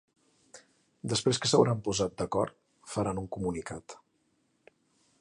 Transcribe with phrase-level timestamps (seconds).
[1.13, 2.57] Després que s'hauran posat d'acord,
[2.97, 3.99] faran un comunicat.